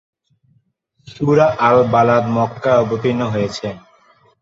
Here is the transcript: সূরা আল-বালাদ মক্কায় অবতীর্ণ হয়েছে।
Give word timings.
সূরা 1.07 1.47
আল-বালাদ 1.67 2.23
মক্কায় 2.35 2.79
অবতীর্ণ 2.83 3.21
হয়েছে। 3.33 3.67